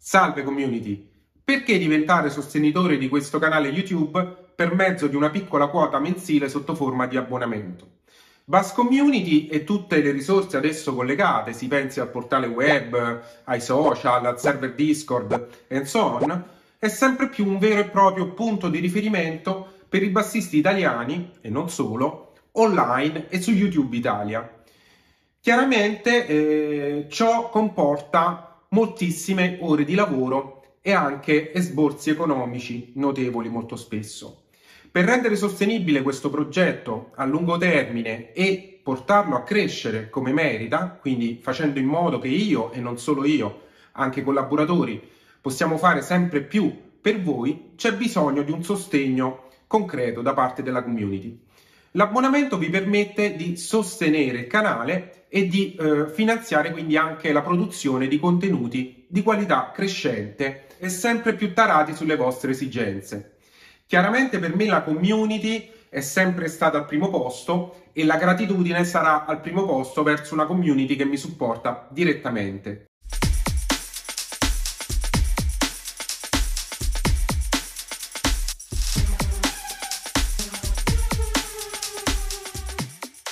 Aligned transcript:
Salve 0.00 0.44
community! 0.44 1.10
Perché 1.42 1.76
diventare 1.76 2.30
sostenitore 2.30 2.98
di 2.98 3.08
questo 3.08 3.40
canale 3.40 3.68
YouTube 3.68 4.46
per 4.54 4.72
mezzo 4.72 5.08
di 5.08 5.16
una 5.16 5.28
piccola 5.28 5.66
quota 5.66 5.98
mensile 5.98 6.48
sotto 6.48 6.76
forma 6.76 7.06
di 7.08 7.16
abbonamento? 7.16 7.96
Bus 8.44 8.72
Community 8.72 9.48
e 9.48 9.64
tutte 9.64 10.00
le 10.00 10.12
risorse 10.12 10.56
adesso 10.56 10.94
collegate, 10.94 11.52
si 11.52 11.66
pensi 11.66 11.98
al 11.98 12.10
portale 12.10 12.46
web, 12.46 13.22
ai 13.44 13.60
social, 13.60 14.24
al 14.24 14.40
server 14.40 14.72
Discord 14.74 15.48
e 15.66 15.84
so 15.84 16.04
on, 16.04 16.44
è 16.78 16.88
sempre 16.88 17.28
più 17.28 17.44
un 17.46 17.58
vero 17.58 17.80
e 17.80 17.88
proprio 17.88 18.32
punto 18.32 18.68
di 18.68 18.78
riferimento 18.78 19.72
per 19.88 20.04
i 20.04 20.10
bassisti 20.10 20.58
italiani, 20.58 21.32
e 21.40 21.50
non 21.50 21.68
solo, 21.68 22.34
online 22.52 23.26
e 23.28 23.42
su 23.42 23.50
YouTube 23.50 23.96
Italia. 23.96 24.48
Chiaramente 25.40 26.26
eh, 26.26 27.06
ciò 27.10 27.50
comporta 27.50 28.47
moltissime 28.70 29.58
ore 29.60 29.84
di 29.84 29.94
lavoro 29.94 30.76
e 30.80 30.92
anche 30.92 31.52
esborsi 31.52 32.10
economici 32.10 32.92
notevoli 32.94 33.48
molto 33.48 33.76
spesso. 33.76 34.44
Per 34.90 35.04
rendere 35.04 35.36
sostenibile 35.36 36.02
questo 36.02 36.30
progetto 36.30 37.10
a 37.14 37.24
lungo 37.24 37.56
termine 37.58 38.32
e 38.32 38.80
portarlo 38.82 39.36
a 39.36 39.42
crescere 39.42 40.08
come 40.08 40.32
merita, 40.32 40.96
quindi 41.00 41.38
facendo 41.42 41.78
in 41.78 41.86
modo 41.86 42.18
che 42.18 42.28
io 42.28 42.72
e 42.72 42.80
non 42.80 42.98
solo 42.98 43.24
io, 43.26 43.66
anche 43.92 44.22
collaboratori, 44.22 45.00
possiamo 45.40 45.76
fare 45.76 46.00
sempre 46.00 46.42
più 46.42 46.74
per 47.00 47.20
voi, 47.20 47.72
c'è 47.76 47.94
bisogno 47.94 48.42
di 48.42 48.50
un 48.50 48.64
sostegno 48.64 49.48
concreto 49.66 50.22
da 50.22 50.32
parte 50.32 50.62
della 50.62 50.82
community. 50.82 51.38
L'abbonamento 51.92 52.58
vi 52.58 52.68
permette 52.68 53.34
di 53.34 53.56
sostenere 53.56 54.40
il 54.40 54.46
canale 54.46 55.24
e 55.28 55.48
di 55.48 55.74
eh, 55.74 56.08
finanziare 56.08 56.70
quindi 56.70 56.96
anche 56.96 57.32
la 57.32 57.42
produzione 57.42 58.08
di 58.08 58.18
contenuti 58.18 59.06
di 59.08 59.22
qualità 59.22 59.72
crescente 59.74 60.66
e 60.78 60.88
sempre 60.90 61.34
più 61.34 61.54
tarati 61.54 61.94
sulle 61.94 62.16
vostre 62.16 62.50
esigenze. 62.50 63.36
Chiaramente 63.86 64.38
per 64.38 64.54
me 64.54 64.66
la 64.66 64.82
community 64.82 65.70
è 65.88 66.00
sempre 66.00 66.48
stata 66.48 66.76
al 66.76 66.84
primo 66.84 67.08
posto 67.08 67.86
e 67.92 68.04
la 68.04 68.16
gratitudine 68.16 68.84
sarà 68.84 69.24
al 69.24 69.40
primo 69.40 69.64
posto 69.64 70.02
verso 70.02 70.34
una 70.34 70.44
community 70.44 70.94
che 70.94 71.06
mi 71.06 71.16
supporta 71.16 71.88
direttamente. 71.90 72.84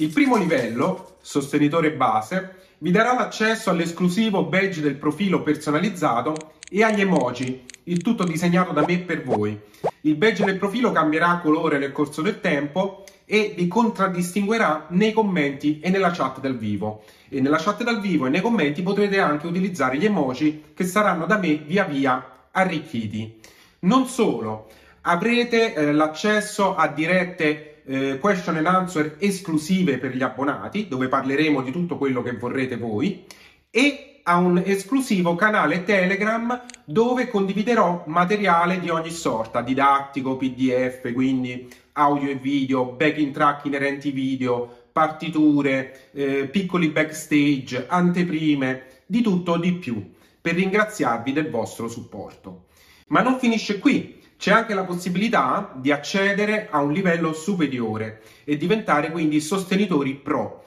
Il 0.00 0.12
primo 0.12 0.36
livello, 0.36 1.16
sostenitore 1.20 1.90
base, 1.90 2.54
vi 2.78 2.92
darà 2.92 3.14
l'accesso 3.14 3.70
all'esclusivo 3.70 4.44
badge 4.44 4.80
del 4.80 4.94
profilo 4.94 5.42
personalizzato 5.42 6.52
e 6.70 6.84
agli 6.84 7.00
emoji, 7.00 7.64
il 7.84 8.00
tutto 8.00 8.22
disegnato 8.22 8.70
da 8.70 8.84
me 8.86 9.00
per 9.00 9.24
voi. 9.24 9.58
Il 10.02 10.14
badge 10.14 10.44
del 10.44 10.56
profilo 10.56 10.92
cambierà 10.92 11.40
colore 11.42 11.78
nel 11.78 11.90
corso 11.90 12.22
del 12.22 12.38
tempo 12.38 13.02
e 13.24 13.54
vi 13.56 13.66
contraddistinguerà 13.66 14.86
nei 14.90 15.12
commenti 15.12 15.80
e 15.80 15.90
nella 15.90 16.12
chat 16.12 16.38
dal 16.38 16.56
vivo. 16.56 17.02
E 17.28 17.40
nella 17.40 17.58
chat 17.58 17.82
dal 17.82 18.00
vivo 18.00 18.26
e 18.26 18.30
nei 18.30 18.40
commenti 18.40 18.82
potrete 18.82 19.18
anche 19.18 19.48
utilizzare 19.48 19.96
gli 19.96 20.04
emoji 20.04 20.66
che 20.74 20.84
saranno 20.84 21.26
da 21.26 21.38
me 21.38 21.56
via 21.56 21.82
via 21.82 22.46
arricchiti. 22.52 23.40
Non 23.80 24.06
solo, 24.06 24.68
avrete 25.00 25.74
eh, 25.74 25.90
l'accesso 25.90 26.76
a 26.76 26.86
dirette 26.86 27.77
eh, 27.88 28.18
question 28.18 28.56
and 28.56 28.66
answer 28.66 29.16
esclusive 29.18 29.98
per 29.98 30.14
gli 30.14 30.22
abbonati, 30.22 30.88
dove 30.88 31.08
parleremo 31.08 31.62
di 31.62 31.70
tutto 31.70 31.96
quello 31.96 32.22
che 32.22 32.36
vorrete 32.36 32.76
voi, 32.76 33.24
e 33.70 34.20
a 34.24 34.36
un 34.36 34.62
esclusivo 34.62 35.34
canale 35.34 35.84
Telegram 35.84 36.62
dove 36.84 37.28
condividerò 37.28 38.04
materiale 38.06 38.78
di 38.78 38.90
ogni 38.90 39.10
sorta, 39.10 39.62
didattico, 39.62 40.36
PDF, 40.36 41.12
quindi 41.14 41.66
audio 41.92 42.28
e 42.28 42.34
video, 42.34 42.92
backing 42.92 43.32
track 43.32 43.64
inerenti 43.64 44.10
video, 44.10 44.88
partiture, 44.92 46.10
eh, 46.12 46.46
piccoli 46.46 46.88
backstage, 46.88 47.86
anteprime, 47.88 48.82
di 49.06 49.22
tutto 49.22 49.52
o 49.52 49.56
di 49.56 49.72
più, 49.72 50.12
per 50.40 50.54
ringraziarvi 50.54 51.32
del 51.32 51.48
vostro 51.48 51.88
supporto. 51.88 52.66
Ma 53.08 53.22
non 53.22 53.38
finisce 53.38 53.78
qui, 53.78 54.17
c'è 54.38 54.52
anche 54.52 54.72
la 54.72 54.84
possibilità 54.84 55.72
di 55.74 55.90
accedere 55.90 56.68
a 56.70 56.80
un 56.80 56.92
livello 56.92 57.32
superiore 57.32 58.22
e 58.44 58.56
diventare 58.56 59.10
quindi 59.10 59.40
sostenitori 59.40 60.14
pro. 60.14 60.62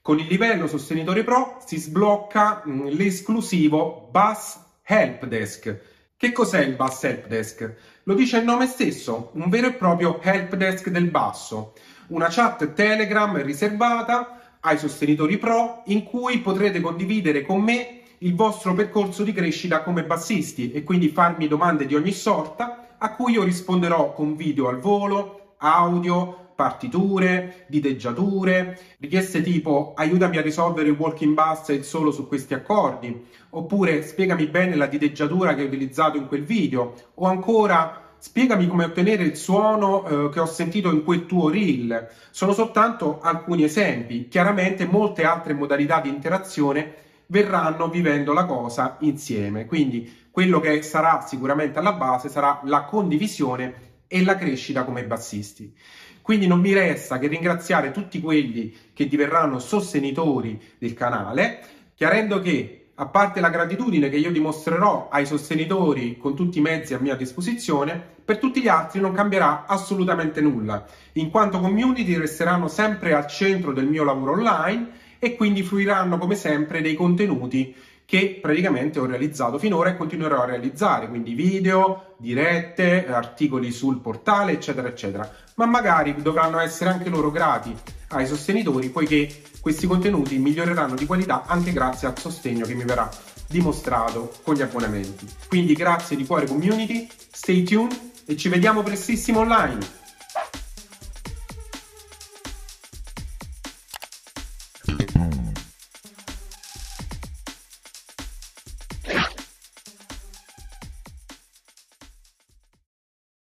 Con 0.00 0.20
il 0.20 0.26
livello 0.28 0.68
sostenitore 0.68 1.24
pro 1.24 1.58
si 1.66 1.76
sblocca 1.76 2.62
mm, 2.64 2.86
l'esclusivo 2.86 4.08
Bus 4.12 4.56
Help 4.84 5.26
Desk. 5.26 5.80
Che 6.16 6.32
cos'è 6.32 6.60
il 6.60 6.76
Bus 6.76 7.02
Help 7.02 7.26
Desk? 7.26 7.74
Lo 8.04 8.14
dice 8.14 8.38
il 8.38 8.44
nome 8.44 8.68
stesso, 8.68 9.32
un 9.34 9.50
vero 9.50 9.66
e 9.66 9.72
proprio 9.72 10.20
help 10.22 10.54
desk 10.54 10.88
del 10.90 11.10
basso, 11.10 11.74
una 12.08 12.28
chat 12.30 12.72
Telegram 12.74 13.42
riservata 13.42 14.58
ai 14.60 14.78
sostenitori 14.78 15.36
pro 15.38 15.82
in 15.86 16.04
cui 16.04 16.38
potrete 16.38 16.80
condividere 16.80 17.42
con 17.42 17.60
me 17.60 18.02
il 18.18 18.36
vostro 18.36 18.72
percorso 18.74 19.24
di 19.24 19.32
crescita 19.32 19.82
come 19.82 20.04
bassisti 20.04 20.70
e 20.70 20.84
quindi 20.84 21.08
farmi 21.08 21.48
domande 21.48 21.84
di 21.84 21.96
ogni 21.96 22.12
sorta 22.12 22.85
a 22.98 23.14
cui 23.14 23.32
io 23.32 23.42
risponderò 23.42 24.12
con 24.12 24.36
video 24.36 24.68
al 24.68 24.78
volo, 24.78 25.54
audio, 25.58 26.46
partiture, 26.54 27.66
diteggiature, 27.68 28.78
richieste 28.98 29.42
tipo 29.42 29.92
aiutami 29.94 30.38
a 30.38 30.42
risolvere 30.42 30.88
il 30.88 30.96
walking 30.98 31.34
basset 31.34 31.82
solo 31.82 32.10
su 32.10 32.26
questi 32.26 32.54
accordi, 32.54 33.24
oppure 33.50 34.02
spiegami 34.02 34.46
bene 34.46 34.74
la 34.74 34.86
diteggiatura 34.86 35.54
che 35.54 35.60
hai 35.60 35.66
utilizzato 35.66 36.16
in 36.16 36.26
quel 36.26 36.44
video, 36.44 36.94
o 37.14 37.26
ancora 37.26 38.14
spiegami 38.18 38.66
come 38.66 38.84
ottenere 38.84 39.22
il 39.22 39.36
suono 39.36 40.06
eh, 40.06 40.30
che 40.30 40.40
ho 40.40 40.46
sentito 40.46 40.90
in 40.90 41.04
quel 41.04 41.26
tuo 41.26 41.50
reel. 41.50 42.08
Sono 42.30 42.54
soltanto 42.54 43.20
alcuni 43.20 43.64
esempi, 43.64 44.28
chiaramente 44.28 44.86
molte 44.86 45.24
altre 45.24 45.52
modalità 45.52 46.00
di 46.00 46.08
interazione 46.08 47.04
verranno 47.26 47.88
vivendo 47.88 48.32
la 48.32 48.44
cosa 48.44 48.96
insieme. 49.00 49.66
Quindi 49.66 50.26
quello 50.30 50.60
che 50.60 50.82
sarà 50.82 51.24
sicuramente 51.26 51.78
alla 51.78 51.92
base 51.92 52.28
sarà 52.28 52.60
la 52.64 52.84
condivisione 52.84 53.84
e 54.06 54.22
la 54.22 54.36
crescita 54.36 54.84
come 54.84 55.04
bassisti. 55.04 55.74
Quindi 56.22 56.46
non 56.46 56.60
mi 56.60 56.72
resta 56.72 57.18
che 57.18 57.28
ringraziare 57.28 57.92
tutti 57.92 58.20
quelli 58.20 58.74
che 58.92 59.06
diverranno 59.06 59.58
sostenitori 59.58 60.60
del 60.78 60.94
canale, 60.94 61.60
chiarendo 61.94 62.40
che 62.40 62.88
a 62.98 63.06
parte 63.06 63.40
la 63.40 63.50
gratitudine 63.50 64.08
che 64.08 64.16
io 64.16 64.32
dimostrerò 64.32 65.08
ai 65.10 65.26
sostenitori 65.26 66.16
con 66.16 66.34
tutti 66.34 66.58
i 66.58 66.62
mezzi 66.62 66.94
a 66.94 66.98
mia 66.98 67.14
disposizione, 67.14 68.02
per 68.24 68.38
tutti 68.38 68.60
gli 68.60 68.68
altri 68.68 69.00
non 69.00 69.12
cambierà 69.12 69.66
assolutamente 69.66 70.40
nulla, 70.40 70.84
in 71.12 71.30
quanto 71.30 71.60
community 71.60 72.16
resteranno 72.16 72.68
sempre 72.68 73.14
al 73.14 73.26
centro 73.26 73.72
del 73.72 73.86
mio 73.86 74.02
lavoro 74.02 74.32
online 74.32 74.88
e 75.18 75.36
quindi 75.36 75.62
fruiranno 75.62 76.18
come 76.18 76.34
sempre 76.34 76.80
dei 76.80 76.94
contenuti 76.94 77.74
che 78.06 78.38
praticamente 78.40 79.00
ho 79.00 79.04
realizzato 79.04 79.58
finora 79.58 79.90
e 79.90 79.96
continuerò 79.96 80.42
a 80.42 80.46
realizzare, 80.46 81.08
quindi 81.08 81.34
video, 81.34 82.14
dirette, 82.18 83.08
articoli 83.08 83.72
sul 83.72 83.98
portale, 83.98 84.52
eccetera, 84.52 84.86
eccetera. 84.86 85.28
Ma 85.56 85.66
magari 85.66 86.14
dovranno 86.22 86.60
essere 86.60 86.90
anche 86.90 87.08
loro 87.08 87.32
grati 87.32 87.74
ai 88.08 88.26
sostenitori, 88.26 88.90
poiché 88.90 89.42
questi 89.60 89.88
contenuti 89.88 90.38
miglioreranno 90.38 90.94
di 90.94 91.04
qualità 91.04 91.44
anche 91.46 91.72
grazie 91.72 92.06
al 92.06 92.16
sostegno 92.16 92.64
che 92.64 92.74
mi 92.74 92.84
verrà 92.84 93.10
dimostrato 93.48 94.32
con 94.44 94.54
gli 94.54 94.62
abbonamenti. 94.62 95.26
Quindi 95.48 95.74
grazie 95.74 96.16
di 96.16 96.24
cuore 96.24 96.46
community, 96.46 97.08
stay 97.32 97.64
tuned 97.64 97.98
e 98.24 98.36
ci 98.36 98.48
vediamo 98.48 98.84
prestissimo 98.84 99.40
online. 99.40 100.04